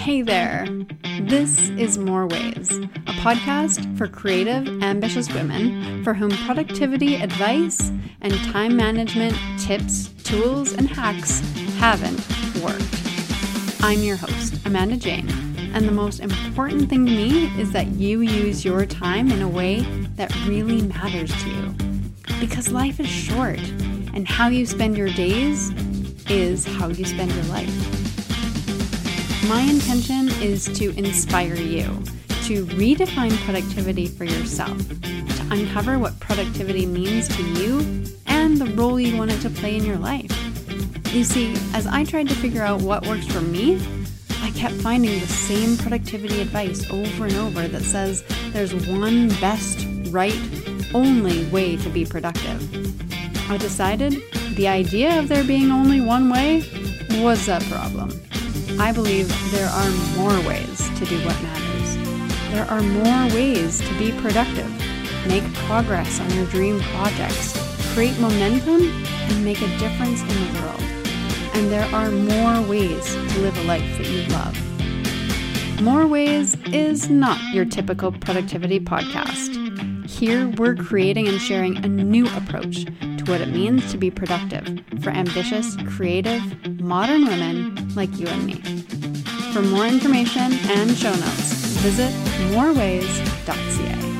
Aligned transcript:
Hey 0.00 0.22
there. 0.22 0.66
This 1.20 1.68
is 1.68 1.98
More 1.98 2.26
Ways, 2.26 2.70
a 2.70 3.12
podcast 3.20 3.98
for 3.98 4.08
creative, 4.08 4.66
ambitious 4.82 5.30
women 5.30 6.02
for 6.02 6.14
whom 6.14 6.30
productivity 6.30 7.16
advice 7.16 7.92
and 8.22 8.32
time 8.46 8.78
management 8.78 9.36
tips, 9.58 10.08
tools, 10.24 10.72
and 10.72 10.88
hacks 10.88 11.40
haven't 11.76 12.18
worked. 12.62 13.82
I'm 13.82 13.98
your 13.98 14.16
host, 14.16 14.64
Amanda 14.64 14.96
Jane, 14.96 15.28
and 15.74 15.86
the 15.86 15.92
most 15.92 16.20
important 16.20 16.88
thing 16.88 17.04
to 17.04 17.12
me 17.12 17.60
is 17.60 17.70
that 17.72 17.88
you 17.88 18.22
use 18.22 18.64
your 18.64 18.86
time 18.86 19.30
in 19.30 19.42
a 19.42 19.48
way 19.48 19.80
that 20.16 20.34
really 20.46 20.80
matters 20.80 21.30
to 21.42 21.50
you. 21.50 21.74
Because 22.40 22.72
life 22.72 23.00
is 23.00 23.06
short, 23.06 23.60
and 24.14 24.26
how 24.26 24.48
you 24.48 24.64
spend 24.64 24.96
your 24.96 25.10
days 25.10 25.68
is 26.30 26.64
how 26.64 26.88
you 26.88 27.04
spend 27.04 27.30
your 27.32 27.44
life. 27.44 28.29
My 29.48 29.62
intention 29.62 30.28
is 30.42 30.66
to 30.78 30.90
inspire 30.98 31.54
you 31.54 31.84
to 32.44 32.66
redefine 32.66 33.34
productivity 33.44 34.06
for 34.06 34.24
yourself, 34.24 34.76
to 34.88 35.48
uncover 35.50 35.98
what 35.98 36.18
productivity 36.20 36.84
means 36.84 37.28
to 37.36 37.42
you 37.42 38.04
and 38.26 38.58
the 38.58 38.66
role 38.74 39.00
you 39.00 39.16
want 39.16 39.30
it 39.30 39.40
to 39.40 39.50
play 39.50 39.76
in 39.76 39.84
your 39.84 39.96
life. 39.96 40.30
You 41.14 41.24
see, 41.24 41.54
as 41.74 41.86
I 41.86 42.04
tried 42.04 42.28
to 42.28 42.34
figure 42.34 42.62
out 42.62 42.82
what 42.82 43.06
works 43.06 43.26
for 43.26 43.40
me, 43.40 43.80
I 44.42 44.50
kept 44.50 44.74
finding 44.74 45.18
the 45.18 45.26
same 45.26 45.76
productivity 45.76 46.40
advice 46.40 46.88
over 46.90 47.24
and 47.24 47.34
over 47.36 47.66
that 47.66 47.82
says 47.82 48.22
there's 48.52 48.74
one 48.86 49.28
best, 49.40 49.86
right, 50.10 50.38
only 50.94 51.46
way 51.46 51.76
to 51.78 51.88
be 51.88 52.04
productive. 52.04 52.60
I 53.50 53.56
decided 53.56 54.22
the 54.54 54.68
idea 54.68 55.18
of 55.18 55.28
there 55.28 55.44
being 55.44 55.70
only 55.70 56.00
one 56.00 56.30
way 56.30 56.62
was 57.22 57.48
a 57.48 57.58
problem. 57.70 58.10
I 58.78 58.92
believe 58.92 59.28
there 59.50 59.68
are 59.68 59.90
more 60.16 60.48
ways 60.48 60.78
to 60.98 61.04
do 61.04 61.16
what 61.24 61.40
matters. 61.42 61.96
There 62.52 62.64
are 62.70 62.82
more 62.82 63.34
ways 63.34 63.80
to 63.80 63.98
be 63.98 64.12
productive, 64.20 64.70
make 65.26 65.44
progress 65.54 66.20
on 66.20 66.30
your 66.34 66.46
dream 66.46 66.80
projects, 66.80 67.54
create 67.94 68.18
momentum, 68.20 68.82
and 68.82 69.44
make 69.44 69.62
a 69.62 69.78
difference 69.78 70.20
in 70.22 70.28
the 70.28 70.60
world. 70.60 70.80
And 71.54 71.70
there 71.70 71.88
are 71.94 72.10
more 72.10 72.68
ways 72.68 73.14
to 73.14 73.40
live 73.40 73.56
a 73.58 73.62
life 73.64 73.98
that 73.98 74.06
you 74.06 74.26
love. 74.28 74.70
More 75.82 76.06
Ways 76.06 76.56
is 76.66 77.08
not 77.08 77.40
your 77.54 77.64
typical 77.64 78.12
productivity 78.12 78.78
podcast. 78.78 79.56
Here, 80.06 80.46
we're 80.58 80.74
creating 80.74 81.26
and 81.26 81.40
sharing 81.40 81.78
a 81.78 81.88
new 81.88 82.26
approach 82.36 82.84
what 83.30 83.40
it 83.40 83.48
means 83.48 83.88
to 83.92 83.96
be 83.96 84.10
productive 84.10 84.80
for 85.02 85.10
ambitious, 85.10 85.76
creative, 85.86 86.42
modern 86.80 87.24
women 87.24 87.94
like 87.94 88.10
you 88.18 88.26
and 88.26 88.44
me. 88.44 88.54
For 89.52 89.62
more 89.62 89.86
information 89.86 90.52
and 90.68 90.96
show 90.96 91.12
notes, 91.12 91.52
visit 91.78 92.12
moreways.ca. 92.52 94.19